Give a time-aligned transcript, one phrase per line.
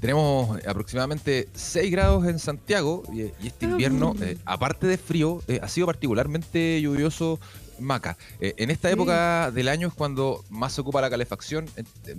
[0.00, 5.68] Tenemos aproximadamente 6 grados en Santiago y, este invierno, eh, aparte de frío, eh, ha
[5.68, 7.38] sido particularmente lluvioso
[7.78, 8.16] Maca.
[8.40, 11.66] Eh, en esta época del año es cuando más se ocupa la calefacción,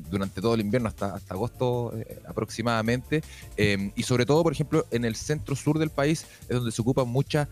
[0.09, 1.93] durante todo el invierno, hasta, hasta agosto
[2.27, 3.23] aproximadamente.
[3.57, 7.03] y sobre todo, por ejemplo, en el centro sur del país es donde se ocupa
[7.03, 7.47] mucha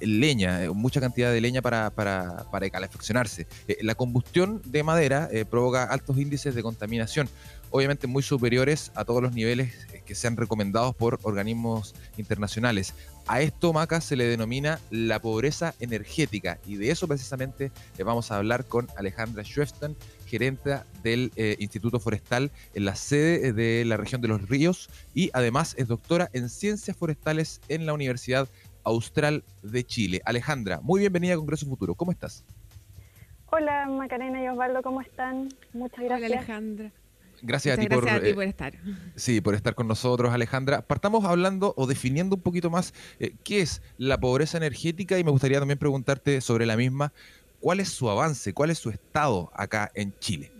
[0.00, 3.46] leña, mucha cantidad de leña para, para, para calefaccionarse.
[3.80, 7.30] la combustión de madera provoca altos índices de contaminación
[7.74, 12.94] obviamente muy superiores a todos los niveles eh, que sean recomendados por organismos internacionales.
[13.26, 18.30] A esto, Maca, se le denomina la pobreza energética y de eso precisamente le vamos
[18.30, 23.96] a hablar con Alejandra Schwefton, gerente del eh, Instituto Forestal en la sede de la
[23.96, 28.48] región de los ríos y además es doctora en ciencias forestales en la Universidad
[28.84, 30.22] Austral de Chile.
[30.26, 31.96] Alejandra, muy bienvenida a Congreso Futuro.
[31.96, 32.44] ¿Cómo estás?
[33.50, 35.48] Hola Macarena y Osvaldo, ¿cómo están?
[35.72, 36.30] Muchas gracias.
[36.30, 36.92] Hola Alejandra.
[37.46, 38.72] Gracias, a ti, por, eh, por, estar.
[39.16, 40.80] Sí, por estar con nosotros, Alejandra.
[40.80, 45.30] Partamos hablando o definiendo un poquito más eh, qué es la pobreza energética y me
[45.30, 47.12] gustaría también preguntarte sobre la misma.
[47.60, 48.54] ¿Cuál es su avance?
[48.54, 50.52] ¿Cuál es su estado acá en Chile?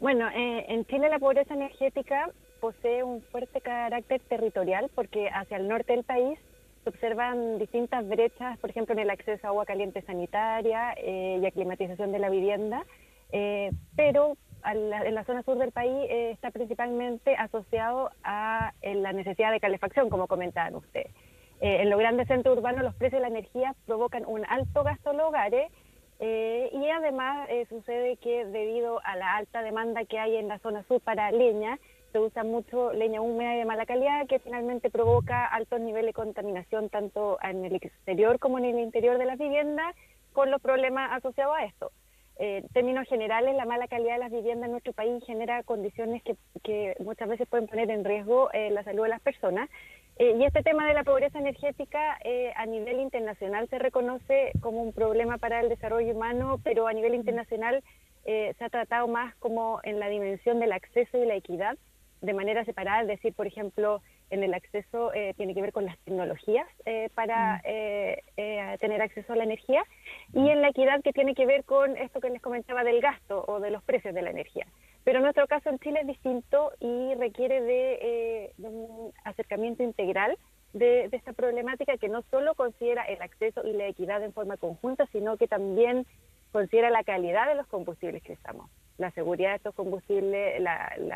[0.00, 5.66] Bueno, eh, en Chile la pobreza energética posee un fuerte carácter territorial porque hacia el
[5.66, 6.38] norte del país
[6.84, 12.12] se observan distintas brechas, por ejemplo, en el acceso a agua caliente sanitaria y aclimatización
[12.12, 12.84] de la vivienda,
[13.96, 19.60] pero en la zona sur del país eh, está principalmente asociado a la necesidad de
[19.60, 21.12] calefacción, como comentaban ustedes.
[21.60, 25.10] Eh, en los grandes centros urbanos los precios de la energía provocan un alto gasto
[25.10, 25.72] en los hogares
[26.20, 30.82] eh, y además sucede que debido a la alta demanda que hay en la zona
[30.84, 31.78] sur para leña,
[32.12, 36.12] se usa mucho leña húmeda y de mala calidad que finalmente provoca altos niveles de
[36.14, 39.94] contaminación tanto en el exterior como en el interior de las viviendas
[40.32, 41.92] con los problemas asociados a esto
[42.38, 46.94] en términos generales, la mala calidad de las viviendas en nuestro país genera condiciones que,
[47.00, 49.68] muchas veces pueden poner en riesgo eh, la salud de las personas.
[50.18, 54.82] Eh, y este tema de la pobreza energética eh, a nivel internacional se reconoce como
[54.82, 57.82] un problema para el desarrollo humano, pero a nivel internacional
[58.24, 61.78] se ha tratado más como en la dimensión del acceso y la equidad
[62.20, 65.84] de manera separada, es decir, por ejemplo, en el acceso eh, tiene que ver con
[65.84, 67.60] las tecnologías eh, para mm.
[67.64, 69.82] eh, tener acceso a la energía
[70.32, 73.44] y en la equidad que tiene que ver con esto que les comentaba del gasto
[73.46, 74.66] o de los precios de la energía.
[75.04, 80.36] Pero nuestro caso en Chile es distinto y requiere de, un acercamiento integral
[80.74, 84.58] de, de, esta problemática que no solo considera el acceso y la equidad en forma
[84.58, 86.06] conjunta, sino que también
[86.52, 90.60] considera la calidad de los combustibles que estamos la seguridad de estos combustibles,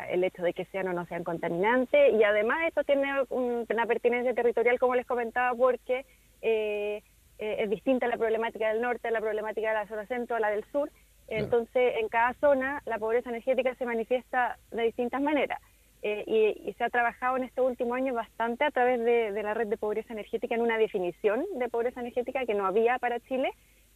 [0.09, 4.33] el hecho de que sean o no sean contaminantes y además esto tiene una pertinencia
[4.33, 6.05] territorial, como les comentaba, porque
[6.41, 7.03] eh,
[7.39, 10.49] eh, es distinta la problemática del norte, la problemática de la zona centro, a la
[10.49, 10.89] del sur.
[11.27, 15.59] Entonces, en cada zona la pobreza energética se manifiesta de distintas maneras.
[16.05, 16.23] Eh,
[16.65, 19.67] y, se ha trabajado en estos últimos años bastante a través de, de, la red
[19.67, 23.51] de pobreza energética en una definición de pobreza energética que no había para Chile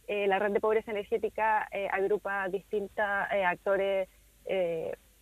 [0.08, 4.08] eh, la red de pobreza energética eh, agrupa distintos eh, actores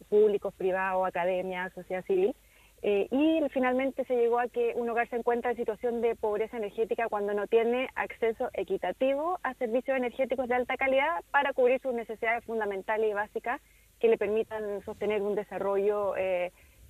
[0.09, 2.33] públicos, privados, academia, sociedad civil.
[2.81, 7.09] y finalmente se llegó a que un hogar se encuentra en situación de pobreza energética
[7.09, 12.45] cuando no tiene acceso equitativo a servicios energéticos de alta calidad para cubrir sus necesidades
[12.45, 13.61] fundamentales y básicas
[13.99, 16.15] que le permitan sostener un desarrollo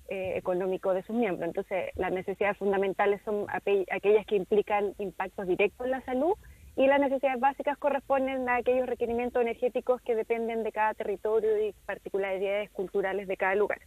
[0.07, 1.47] económico de sus miembros.
[1.47, 6.35] Entonces, las necesidades fundamentales son aquellas que implican impactos directos en la salud
[6.77, 11.73] y las necesidades básicas corresponden a aquellos requerimientos energéticos que dependen de cada territorio y
[11.85, 13.79] particularidades culturales de cada lugar.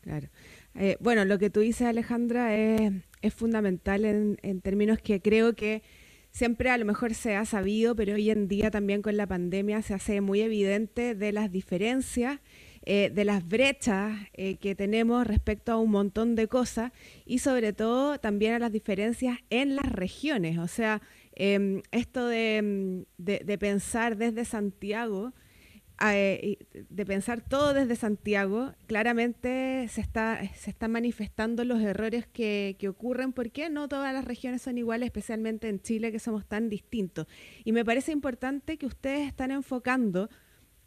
[0.00, 0.28] Claro.
[0.74, 2.92] Eh, bueno, lo que tú dices, Alejandra, es,
[3.34, 5.82] fundamental en, en, términos que creo que
[6.30, 9.82] siempre a lo mejor se ha sabido, pero hoy en día también con la pandemia
[9.82, 12.40] se hace muy evidente de las diferencias,
[12.82, 16.92] eh, de las brechas eh, que tenemos respecto a un montón de cosas
[17.26, 20.56] y sobre todo también a las diferencias en las regiones.
[20.58, 21.02] O sea,
[21.42, 25.32] Em, esto em, de, pensar desde Santiago,
[25.98, 26.58] eh,
[26.90, 33.32] de pensar todo desde Santiago, claramente se, se están manifestando los errores que, que ocurren
[33.32, 37.26] porque no todas las regiones son iguales, especialmente en Chile, que somos tan distintos.
[37.64, 40.28] Y me parece importante que ustedes están enfocando,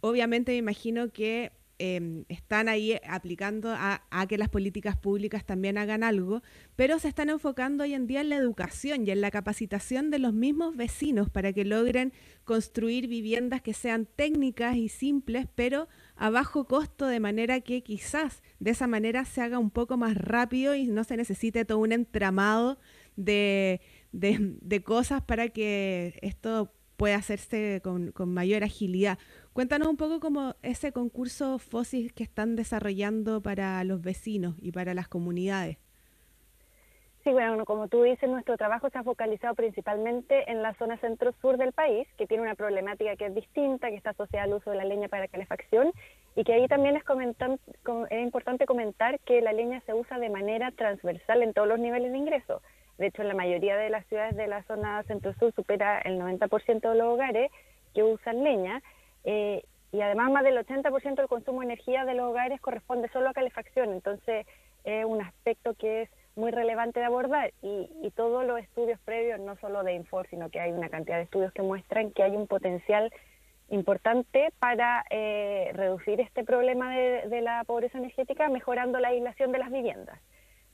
[0.02, 1.52] obviamente me imagino que
[1.86, 4.00] Em, están ahí aplicando a,
[4.30, 6.42] que las políticas públicas también hagan algo,
[6.78, 10.18] pero se están enfocando hoy en día en la educación y en la capacitación de
[10.18, 12.14] los mismos vecinos para que logren
[12.46, 18.44] construir viviendas que sean técnicas y simples, pero a bajo costo, de manera que quizás
[18.60, 21.92] de esa manera se haga un poco más rápido y no se necesite todo un
[21.92, 22.80] entramado
[23.18, 23.82] de,
[24.14, 29.18] de cosas para que esto puede hacerse con, mayor agilidad.
[29.54, 34.96] Cuéntanos un poco cómo ese concurso FOSIS que están desarrollando para los vecinos y para
[34.96, 35.78] las comunidades.
[37.24, 41.58] Sí, bueno, como tú dices, nuestro trabajo se ha focalizado principalmente en la zona centro-sur
[41.58, 44.78] del país, que tiene una problemática que es distinta, que está asociada al uso de
[44.78, 45.94] la leña para calefacción,
[46.36, 47.04] y que ahí también es,
[48.10, 52.12] es importante comentar que la leña se usa de manera transversal en todos los niveles
[52.12, 52.62] de ingreso.
[52.98, 56.90] De hecho, en la mayoría de las ciudades de la zona centro-sur supera el 90%
[56.90, 57.52] de los hogares
[57.94, 58.82] que usan leña,
[59.24, 63.30] eh, y además más del 80% del consumo de energía de los hogares corresponde solo
[63.30, 64.48] a calefacción, entonces
[64.84, 69.56] es un aspecto que es muy relevante de abordar y, todos los estudios previos, no
[69.58, 72.48] solo de Infor, sino que hay una cantidad de estudios que muestran que hay un
[72.48, 73.12] potencial
[73.70, 79.72] importante para eh, reducir este problema de, la pobreza energética mejorando la aislación de las
[79.72, 80.20] viviendas.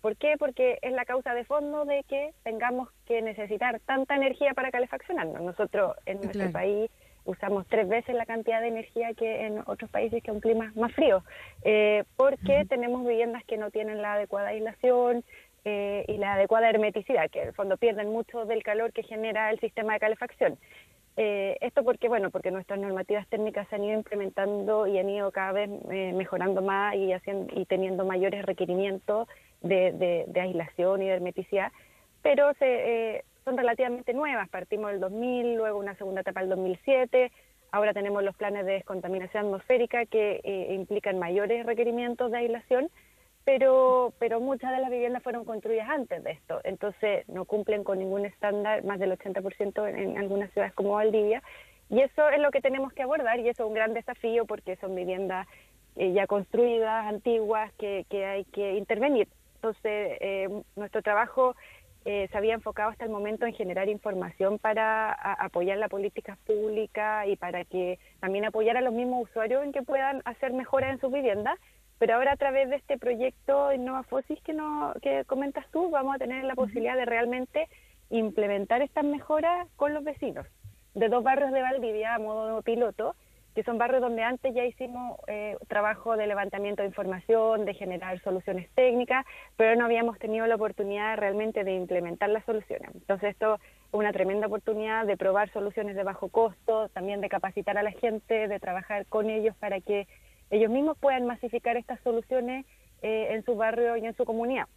[0.02, 0.36] ¿Por qué?
[0.38, 5.42] Porque es la causa de fondo de que tengamos que necesitar tanta energía para calefaccionarnos.
[5.42, 6.90] Nosotros en nuestro país
[7.30, 10.94] usamos tres veces la cantidad de energía que en otros países que un clima más
[10.94, 11.24] frío,
[11.64, 15.24] eh, porque tenemos viviendas que no tienen la adecuada aislación,
[15.66, 19.52] eh, y la adecuada hermeticidad, que en el fondo pierden mucho del calor que genera
[19.52, 20.58] el sistema de calefacción.
[21.18, 25.32] Eh, esto porque, bueno, porque nuestras normativas técnicas se han ido implementando y han ido
[25.32, 29.28] cada vez eh, mejorando más y, haciendo, y teniendo mayores requerimientos
[29.62, 31.74] de, de, aislación y de hermeticidad,
[32.22, 34.48] pero se, son relativamente nuevas.
[34.50, 37.32] Partimos del 2000, luego una segunda etapa del 2007,
[37.72, 42.90] ahora tenemos los planes de descontaminación atmosférica que implican mayores requerimientos de aislación
[43.50, 47.98] pero, pero muchas de las viviendas fueron construidas antes de esto, entonces no cumplen con
[47.98, 51.42] ningún estándar, más del 80% en, algunas ciudades como Valdivia,
[51.90, 54.76] y eso es lo que tenemos que abordar y eso es un gran desafío porque
[54.76, 55.48] son viviendas
[55.96, 59.28] eh, ya construidas, antiguas, que, que, hay que intervenir.
[59.56, 61.56] Entonces, eh, nuestro trabajo
[62.06, 67.28] eh, se había enfocado hasta el momento en generar información para apoyar la política pública
[67.28, 71.00] y para que también apoyar a los mismos usuarios en que puedan hacer mejoras en
[71.00, 71.60] sus viviendas.
[71.98, 76.16] Pero ahora a través de este proyecto Innova Fosis que, no, que comentas tú, vamos
[76.16, 77.68] a tener la posibilidad de realmente
[78.10, 80.48] implementar estas mejoras con los vecinos.
[80.94, 83.16] De dos barrios de Valdivia a modo piloto,
[83.56, 88.22] que son barrios donde antes ya hicimos eh, trabajo de levantamiento de información, de generar
[88.22, 89.26] soluciones técnicas,
[89.58, 92.90] pero no habíamos tenido la oportunidad realmente de implementar las soluciones.
[92.94, 97.78] Entonces esto es una tremenda oportunidad de probar soluciones de bajo costo, también de capacitar
[97.78, 100.08] a la gente, de trabajar con ellos para que
[100.52, 102.66] ellos mismos puedan masificar estas soluciones
[103.02, 104.68] eh, en su barrio y en su comunidad.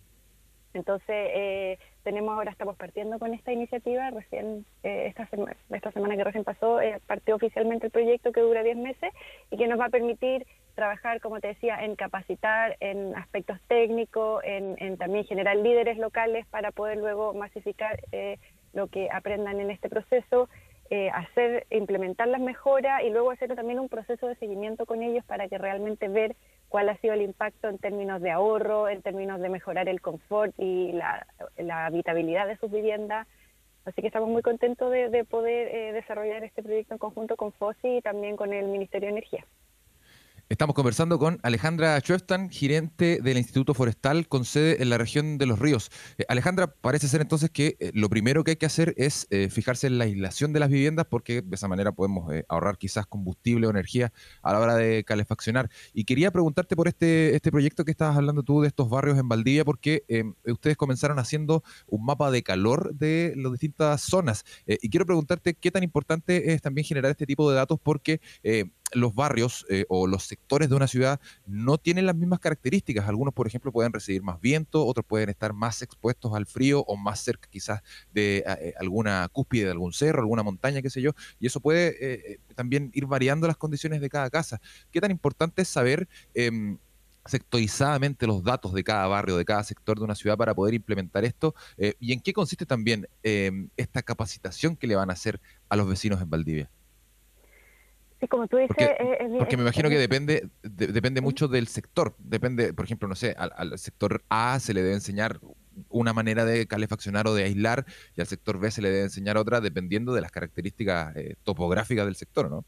[0.74, 5.28] Entonces, eh, tenemos ahora, estamos partiendo con esta iniciativa, recién, eh, esta,
[5.70, 9.12] esta semana que recién pasó, partió oficialmente el proyecto que dura 10 meses
[9.50, 14.42] y que nos va a permitir trabajar, como te decía, en capacitar, en aspectos técnicos,
[14.44, 18.00] en, en también generar líderes locales para poder luego masificar
[18.72, 20.48] lo que aprendan en este proceso
[20.94, 25.24] eh, hacer, implementar las mejoras y luego hacer también un proceso de seguimiento con ellos
[25.24, 26.36] para que realmente ver
[26.68, 30.52] cuál ha sido el impacto en términos de ahorro, en términos de mejorar el confort
[30.58, 31.26] y la,
[31.70, 33.26] habitabilidad de sus viviendas.
[33.84, 37.96] Así que estamos muy contentos de, poder eh, desarrollar este proyecto en conjunto con FOSI
[37.96, 39.44] y también con el Ministerio de Energía.
[40.52, 45.46] Estamos conversando con Alejandra Chuestan, gerente del Instituto Forestal con sede en la región de
[45.46, 45.90] los ríos.
[46.18, 49.48] Eh, Alejandra, parece ser entonces que eh, lo primero que hay que hacer es eh,
[49.48, 53.66] fijarse en la aislación de las viviendas porque de esa manera podemos ahorrar quizás combustible
[53.66, 54.12] o energía
[54.42, 55.70] a la hora de calefaccionar.
[55.94, 59.30] Y quería preguntarte por este, este proyecto que estabas hablando tú de estos barrios en
[59.30, 60.04] Valdivia porque
[60.44, 64.44] ustedes comenzaron haciendo un mapa de calor de las distintas zonas.
[64.66, 68.20] y quiero preguntarte qué tan importante es también generar este tipo de datos porque
[68.92, 73.08] los barrios eh, o los sectores de una ciudad no tienen las mismas características.
[73.08, 76.96] Algunos, por ejemplo, pueden recibir más viento, otros pueden estar más expuestos al frío o
[76.96, 77.82] más cerca quizás
[78.12, 81.12] de eh, alguna cúspide de algún cerro, alguna montaña, qué sé yo.
[81.40, 84.60] Y eso puede eh, también ir variando las condiciones de cada casa.
[84.90, 86.78] ¿Qué tan importante es saber em,
[87.24, 91.24] sectorizadamente los datos de cada barrio, de cada sector de una ciudad para poder implementar
[91.24, 91.54] esto?
[92.00, 95.88] ¿Y en qué consiste también em, esta capacitación que le van a hacer a los
[95.88, 96.70] vecinos en Valdivia?
[98.28, 98.76] Como tú dices,
[99.38, 102.14] porque, me imagino que depende depende mucho del sector.
[102.18, 105.40] Depende, por ejemplo, no sé, al, sector A se le debe enseñar
[105.88, 109.36] una manera de calefaccionar o de aislar y al sector B se le debe enseñar
[109.36, 112.64] otra dependiendo de las características eh, topográficas del sector, ¿no?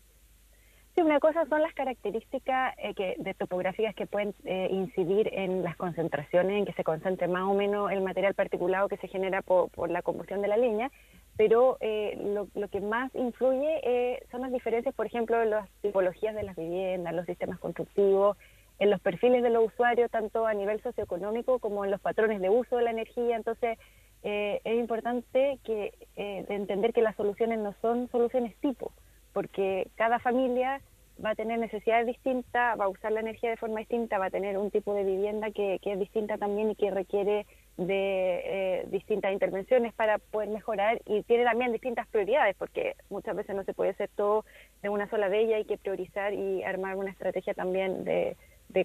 [0.94, 5.64] Sí, una cosa son las características eh, que, de topográficas que pueden eh, incidir en
[5.64, 9.42] las concentraciones, en que se concentre más o menos el material particulado que se genera
[9.42, 10.92] por, por la combustión de la leña,
[11.36, 15.68] pero eh, lo, lo, que más influye eh, son las diferencias, por ejemplo, en las
[15.82, 18.36] tipologías de las viviendas, los sistemas constructivos,
[18.78, 22.50] en los perfiles de los usuarios, tanto a nivel socioeconómico como en los patrones de
[22.50, 23.36] uso de la energía.
[23.36, 23.78] Entonces,
[24.22, 28.90] eh, es importante que eh, entender que las soluciones no son soluciones tipo,
[29.32, 30.80] porque cada familia
[31.22, 34.30] va a tener necesidades distintas, va a usar la energía de forma distinta, va a
[34.30, 39.32] tener un tipo de vivienda que, es distinta también y que requiere de eh, distintas
[39.32, 43.90] intervenciones para poder mejorar y tiene también distintas prioridades porque muchas veces no se puede
[43.90, 44.44] hacer todo
[44.82, 48.36] de una sola de ellas, hay que priorizar y armar una estrategia también de,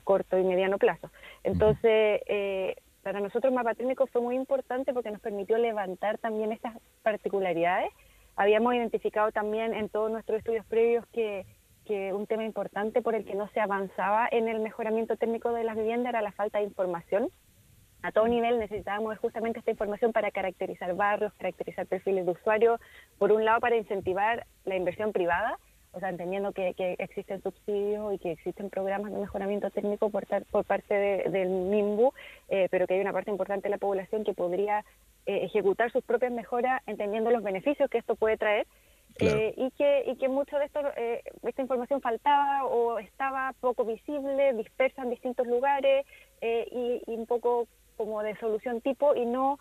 [0.03, 1.09] corto y mediano plazo.
[1.43, 6.75] Entonces, eh, para nosotros Mapa Técnico fue muy importante porque nos permitió levantar también estas
[7.01, 7.91] particularidades.
[8.35, 11.45] Habíamos identificado también en todos nuestros estudios previos que
[11.89, 15.63] que un tema importante por el que no se avanzaba en el mejoramiento técnico de
[15.63, 17.31] las viviendas era la falta de información.
[18.01, 22.79] A todo nivel necesitábamos justamente esta información para caracterizar barrios, caracterizar perfiles de usuarios,
[23.17, 25.59] por un lado para incentivar la inversión privada,
[25.91, 30.63] o sea, entendiendo que, existen subsidios y que existen programas de mejoramiento técnico por, por
[30.63, 32.13] parte del MIMBU,
[32.47, 34.85] eh, pero que hay una parte importante de la población que podría
[35.25, 38.65] eh, ejecutar sus propias mejoras entendiendo los beneficios que esto puede traer
[39.21, 43.83] eh, y, que, y que mucho de esto, eh, esta información faltaba o estaba poco
[43.83, 46.05] visible, dispersa en distintos lugares
[46.41, 47.67] eh, y, un poco
[47.99, 49.59] como de solución tipo y no,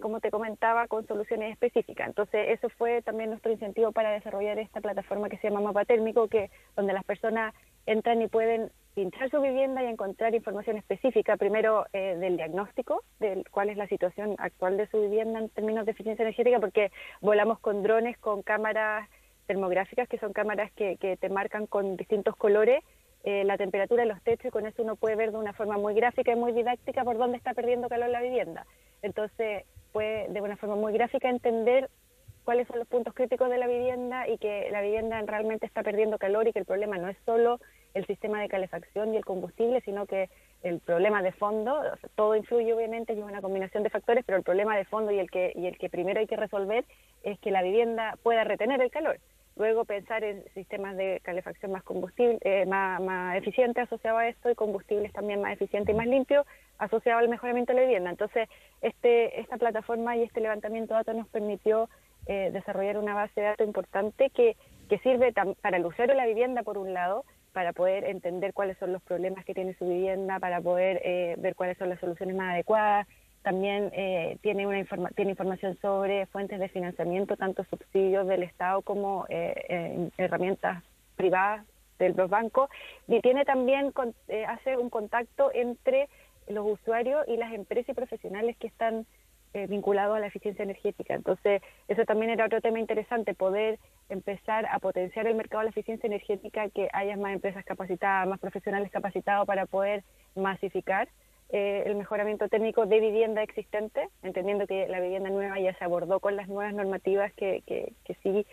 [0.00, 2.08] como te comentaba, con soluciones específicas.
[2.08, 6.26] Entonces, eso fue también nuestro incentivo para desarrollar esta plataforma que se llama Mapa Térmico,
[6.28, 11.84] que, donde las personas entran y pueden pinchar su vivienda y encontrar información específica, primero
[11.92, 15.92] eh, del diagnóstico, de cuál es la situación actual de su vivienda en términos de
[15.92, 19.06] eficiencia energética, porque volamos con drones, con cámaras
[19.46, 22.82] termográficas, que son cámaras que, que te marcan con distintos colores
[23.24, 25.78] eh, la temperatura de los techos y con eso uno puede ver de una forma
[25.78, 28.66] muy gráfica y muy didáctica por dónde está perdiendo calor la vivienda.
[29.02, 31.88] Entonces puede de una forma muy gráfica entender
[32.44, 36.18] cuáles son los puntos críticos de la vivienda y que la vivienda realmente está perdiendo
[36.18, 37.60] calor y que el problema no es solo
[37.94, 40.28] el sistema de calefacción y el combustible, sino que
[40.62, 41.80] el problema de fondo,
[42.16, 45.18] todo influye obviamente y es una combinación de factores, pero el problema de fondo y
[45.18, 46.84] el que y el que primero hay que resolver
[47.22, 49.18] es que la vivienda pueda retener el calor.
[49.56, 54.50] Luego pensar en sistemas de calefacción más combustible, eh, más, más eficientes asociados a esto
[54.50, 56.44] y combustibles también más eficientes y más limpios
[56.78, 58.10] asociados al mejoramiento de la vivienda.
[58.10, 58.48] Entonces,
[58.82, 61.88] este, esta plataforma y este levantamiento de datos nos permitió
[62.26, 64.56] eh, desarrollar una base de datos importante que,
[64.88, 68.76] que sirve para el usuario de la vivienda, por un lado, para poder entender cuáles
[68.78, 72.34] son los problemas que tiene su vivienda, para poder eh, ver cuáles son las soluciones
[72.34, 73.06] más adecuadas.
[73.44, 74.82] También eh, tiene, una
[75.14, 80.82] tiene información sobre fuentes de financiamiento, tanto subsidios del Estado como eh, herramientas
[81.14, 81.64] privadas
[82.00, 82.68] de los bancos.
[83.06, 83.92] Y tiene también,
[84.48, 86.08] hace un contacto entre
[86.48, 89.06] los usuarios y las empresas y profesionales que están
[89.56, 91.14] eh, vinculado a la eficiencia energética.
[91.14, 95.70] Entonces, eso también era otro tema interesante, poder empezar a potenciar el mercado de la
[95.70, 100.02] eficiencia energética, que haya más empresas capacitadas, más profesionales capacitados para poder
[100.34, 101.08] masificar
[101.50, 106.20] eh, el mejoramiento técnico de vivienda existente, entendiendo que la vivienda nueva ya se abordó
[106.20, 108.46] con las nuevas normativas que, que, que sí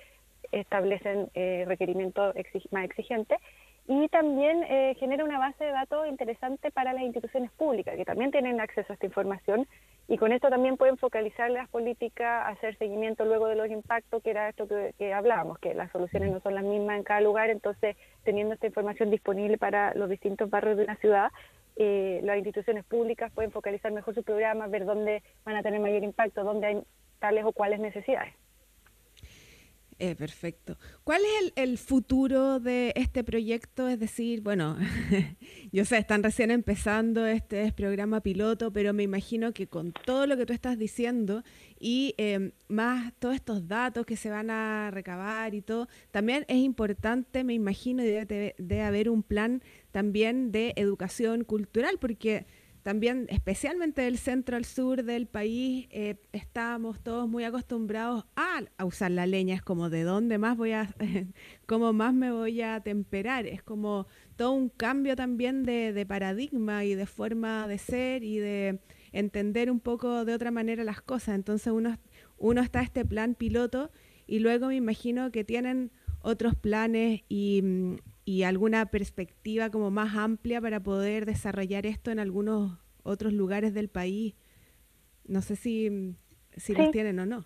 [0.52, 2.36] establecen eh, requerimientos
[2.72, 3.40] más exigentes
[3.88, 8.32] y también eh, genera una base de datos interesante para las instituciones públicas, que también
[8.32, 9.68] tienen acceso a esta información
[10.08, 14.32] y con esto también pueden focalizar las políticas, hacer seguimiento luego de los impactos, que
[14.32, 14.68] era esto
[14.98, 18.68] que, hablábamos, que las soluciones no son las mismas en cada lugar, entonces teniendo esta
[18.68, 21.32] información disponible para los distintos barrios de una ciudad,
[21.76, 26.04] eh, las instituciones públicas pueden focalizar mejor sus programas, ver dónde van a tener mayor
[26.04, 26.84] impacto, dónde hay
[27.20, 28.34] tales o cuáles necesidades.
[30.04, 30.80] Eh, perfecto.
[31.04, 33.88] ¿Cuál es el, futuro de este proyecto?
[33.88, 34.76] Es decir, bueno,
[35.72, 40.38] yo sé, están recién empezando este programa piloto, pero me imagino que con todo lo
[40.38, 41.44] que tú estás diciendo
[41.80, 46.58] y em, más todos estos datos que se van a recabar y todo, también es
[46.58, 49.62] importante, me imagino, debe, debe haber un plan
[49.92, 52.46] también de educación cultural, porque
[52.84, 59.12] también, especialmente del centro al sur del país, eh, estamos todos muy acostumbrados a, usar
[59.12, 59.54] la leña.
[59.54, 60.90] Es como de dónde más voy a,
[61.68, 63.46] cómo más me voy a temperar.
[63.46, 68.80] Es como todo un cambio también de, paradigma y de forma de ser y de
[69.12, 71.36] entender un poco de otra manera las cosas.
[71.36, 72.00] Entonces uno,
[72.40, 73.92] uno está este plan piloto
[74.26, 75.92] y luego me imagino que tienen
[76.24, 77.64] otros planes y,
[78.32, 83.90] y alguna perspectiva como más amplia para poder desarrollar esto en algunos otros lugares del
[83.90, 84.36] país.
[85.26, 86.16] No sé si,
[86.56, 87.44] si los tienen o no.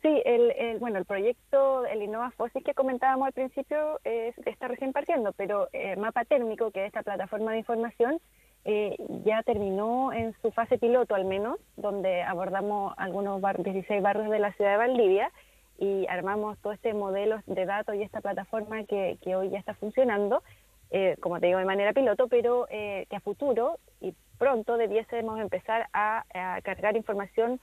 [0.00, 5.32] Sí, el, bueno, el proyecto, el Innova Fósil que comentábamos al principio, está recién partiendo,
[5.32, 8.20] pero el eh, Mapa Térmico, que es esta plataforma de información,
[8.64, 14.38] eh, ya terminó en su fase piloto al menos, donde abordamos algunos 16 barrios de
[14.38, 15.32] la ciudad de Valdivia
[15.78, 19.74] y armamos todo este modelo de datos y esta plataforma que, que hoy ya está
[19.74, 20.42] funcionando,
[20.90, 25.40] eh, como te digo, de manera piloto, pero eh, que a futuro y pronto debiésemos
[25.40, 26.24] empezar a,
[26.62, 27.60] cargar información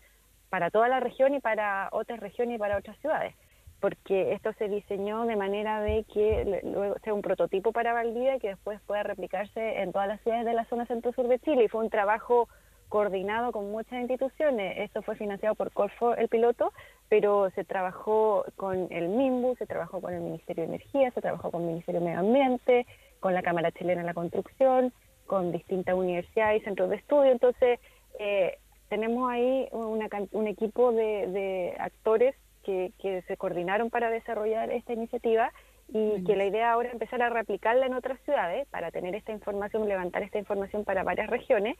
[0.50, 3.36] para toda la región y para otras regiones y para otras ciudades
[3.82, 8.48] porque esto se diseñó de manera de que luego sea un prototipo para Valdivia que
[8.48, 11.66] después pueda replicarse en todas las ciudades de la zona centro-sur de Chile.
[11.66, 12.48] Y fue un trabajo
[12.96, 14.78] coordinado con muchas instituciones.
[14.78, 16.72] Esto fue financiado por Corfo, el piloto,
[17.10, 21.52] pero se trabajó con el MIMBU, se trabajó con el Ministerio de Energía, se trabajó
[21.52, 22.88] con el Ministerio de Medio Ambiente,
[23.20, 24.94] con la Cámara Chilena de la Construcción,
[25.28, 27.34] con distintas universidades y centros de estudio.
[27.34, 27.82] Entonces,
[28.18, 32.34] eh, tenemos ahí un equipo de actores
[32.64, 35.52] que, se coordinaron para desarrollar esta iniciativa
[35.90, 39.34] y que la idea ahora es empezar a replicarla en otras ciudades para tener esta
[39.34, 41.76] información, levantar esta información para varias regiones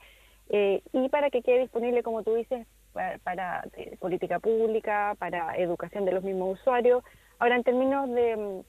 [0.48, 2.66] eh, y para que quede disponible, como tú dices,
[3.24, 7.04] para, eh, política pública, para educación de los mismos usuarios.
[7.38, 8.62] Ahora, en términos de,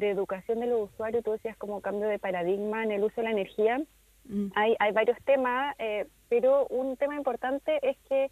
[0.00, 3.32] educación de los usuarios, tú decías como cambio de paradigma en el uso de la
[3.32, 3.80] energía.
[4.24, 4.46] Mm.
[4.54, 8.30] Hay, hay varios temas, eh, pero un tema importante es que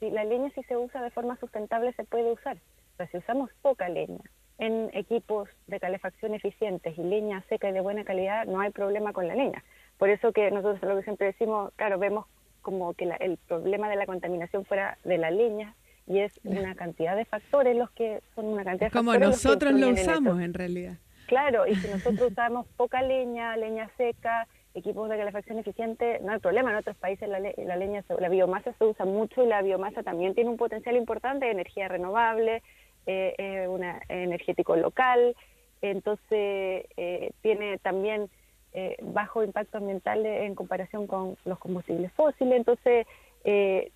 [0.00, 2.56] si la leña si se usa de forma sustentable se puede usar
[3.10, 4.22] si usamos poca leña
[4.58, 9.12] en equipos de calefacción eficientes y leña seca y de buena calidad, no hay problema
[9.12, 9.64] con la leña.
[9.98, 12.26] Por eso que nosotros lo que siempre decimos, claro, vemos
[12.64, 17.14] como que el problema de la contaminación fuera de la leña y es una cantidad
[17.14, 20.94] de factores los que son una cantidad de como nosotros lo usamos en, realidad.
[21.26, 26.40] Claro, y si nosotros usamos poca leña, leña seca, equipos de calefacción eficiente, no hay
[26.40, 26.70] problema.
[26.70, 30.34] En otros países la, la leña, la biomasa se usa mucho y la biomasa también
[30.34, 32.62] tiene un potencial importante de energía renovable,
[33.06, 35.36] eh, eh, una, energético local,
[35.82, 38.30] entonces eh, tiene también
[38.74, 43.06] eh, bajo impacto ambiental en comparación con los combustibles fósiles, entonces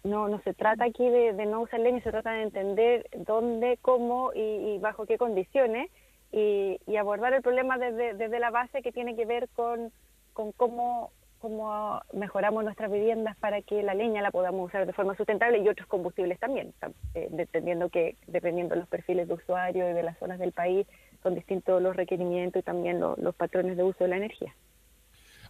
[0.05, 4.31] no, no se trata aquí de, no usar leña, se trata de entender dónde, cómo
[4.35, 5.91] y, bajo qué condiciones
[6.33, 9.91] y, y, abordar el problema desde, desde la base que tiene que ver con,
[10.35, 15.17] con cómo cómo mejoramos nuestras viviendas para que la leña la podamos usar de forma
[15.17, 16.75] sustentable y otros combustibles también,
[17.15, 20.87] eh, dependiendo que dependiendo de los perfiles de usuario y de las zonas del país
[21.23, 24.55] son distintos los requerimientos y también los patrones de uso de la energía.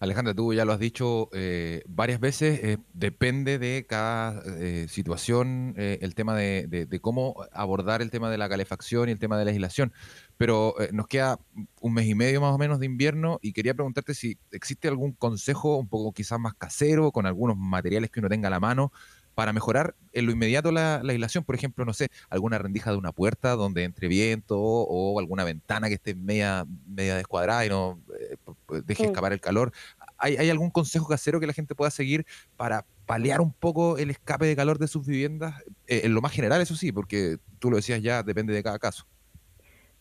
[0.01, 5.75] Alejandra, tú ya lo has dicho eh, varias veces, eh, depende de cada eh, situación
[5.77, 9.51] el tema de, cómo abordar el tema de la calefacción y el tema de la
[9.51, 9.93] legislación.
[10.37, 11.41] Pero nos queda
[11.81, 15.13] un mes y medio más o menos de invierno y quería preguntarte si existe algún
[15.13, 18.93] consejo un poco quizás más casero, con algunos materiales que uno tenga a la mano,
[19.39, 23.13] para mejorar en lo inmediato la, legislación, por ejemplo, no sé, alguna rendija de una
[23.13, 28.37] puerta donde entre viento o, alguna ventana que esté media, media descuadrada y no eh,
[28.85, 29.71] deje escapar el calor.
[30.17, 34.45] ¿Hay, algún consejo casero que la gente pueda seguir para paliar un poco el escape
[34.45, 35.63] de calor de sus viviendas?
[35.87, 38.81] Eh, en lo más general, eso sí, porque tú lo decías ya, depende de cada
[38.81, 39.07] caso.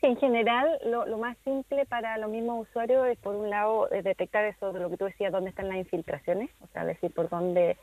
[0.01, 3.87] Sí, en general, lo, lo más simple para los mismos usuarios es, por un lado,
[3.91, 7.29] detectar eso de lo que tú decías, dónde están las infiltraciones, o sea, decir, por
[7.29, 7.77] dónde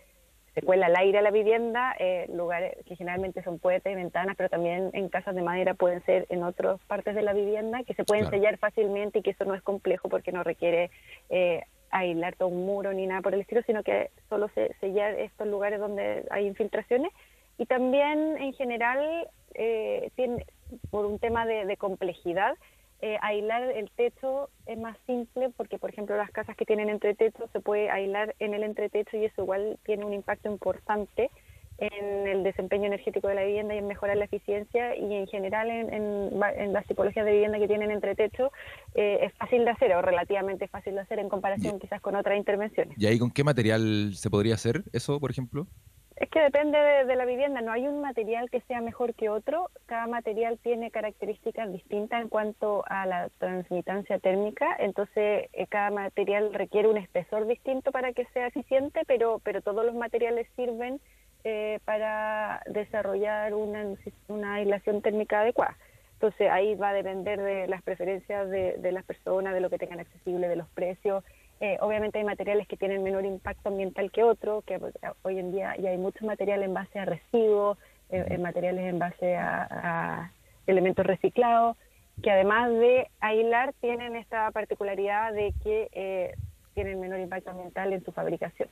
[0.54, 4.36] se cuela el aire a la vivienda, eh, lugares que generalmente son puertas y ventanas,
[4.36, 7.94] pero también en casas de madera pueden ser en otras partes de la vivienda, que
[7.94, 10.90] se pueden sellar fácilmente y que eso no es complejo porque no requiere
[11.28, 15.14] eh, aislar todo un muro ni nada por el estilo, sino que solo se, sellar
[15.18, 17.10] estos lugares donde hay infiltraciones.
[17.58, 20.46] Y también en general, eh, tiene,
[20.90, 22.56] por un tema de complejidad,
[23.04, 27.46] eh, aislar el techo es más simple porque, por ejemplo, las casas que tienen entretecho
[27.52, 31.30] se puede aislar en el entretecho y eso igual tiene un impacto importante
[31.76, 35.68] en el desempeño energético de la vivienda y en mejorar la eficiencia y en general
[35.68, 38.50] en, en, las tipologías de vivienda que tienen entretecho
[38.94, 42.38] eh, es fácil de hacer o relativamente fácil de hacer en comparación quizás con otras
[42.38, 42.96] intervenciones.
[42.96, 45.66] ¿Y ahí con qué material se podría hacer eso, por ejemplo?
[46.16, 49.70] Es que depende de, la vivienda, no hay un material que sea mejor que otro,
[49.86, 56.54] cada material tiene características distintas en cuanto a la transmitancia térmica, entonces eh, cada material
[56.54, 61.00] requiere un espesor distinto para que sea eficiente, pero, pero todos los materiales sirven
[61.42, 63.84] eh, para desarrollar una,
[64.28, 65.76] una aislación térmica adecuada.
[66.12, 69.78] Entonces ahí va a depender de las preferencias de, de las personas, de lo que
[69.78, 71.24] tengan accesible, de los precios,
[71.60, 75.52] eh, obviamente hay materiales que tienen menor impacto ambiental que otros, que pues, hoy en
[75.52, 77.78] día ya hay mucho material en base a residuos,
[78.10, 80.30] eh, materiales en base a,
[80.66, 81.76] elementos reciclados,
[82.22, 86.34] que además de aislar tienen esta particularidad de que eh,
[86.74, 88.68] tienen menor impacto ambiental en su fabricación.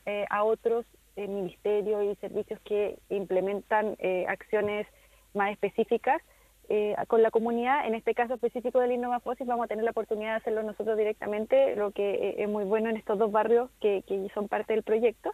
[0.07, 0.85] eh, a otros
[1.17, 3.99] ministerios y servicios que implementan
[4.29, 4.87] acciones
[5.35, 6.23] más específicas
[6.75, 9.91] eh, con la comunidad, en este caso específico del Innova Fósil, vamos a tener la
[9.91, 13.69] oportunidad de hacerlo nosotros directamente, lo que eh, es muy bueno en estos dos barrios
[13.79, 15.33] que, son parte del proyecto.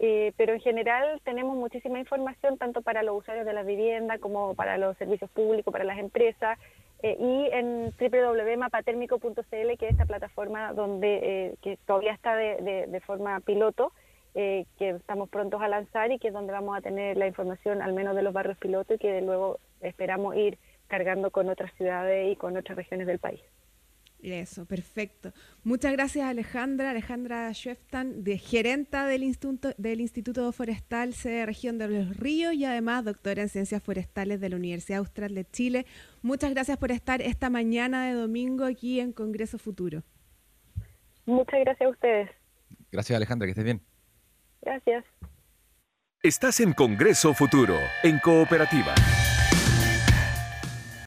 [0.00, 4.56] Eh, pero en general tenemos muchísima información tanto para los usuarios de la vivienda como
[4.56, 6.58] para los servicios públicos, para las empresas
[7.04, 9.42] y en www.mapatermico.cl
[9.78, 13.92] que es esta plataforma donde que todavía está de, de forma piloto
[14.34, 17.92] que estamos prontos a lanzar y que es donde vamos a tener la información al
[17.92, 20.58] menos de los barrios piloto y que luego esperamos ir
[20.92, 23.40] cargando con otras ciudades y con otras regiones del país.
[24.22, 25.32] Eso, perfecto.
[25.64, 31.88] Muchas gracias Alejandra, Alejandra Schweftan, de gerenta del Instituto, del Instituto Forestal de Región de
[31.88, 35.86] los Ríos y además doctora en Ciencias Forestales de la Universidad Austral de Chile.
[36.20, 40.02] Muchas gracias por estar esta mañana de domingo aquí en Congreso Futuro.
[41.24, 42.30] Muchas gracias a ustedes.
[42.92, 43.80] Gracias Alejandra, que estés bien.
[44.60, 45.06] Gracias.
[46.22, 48.94] Estás en Congreso Futuro, en Cooperativa.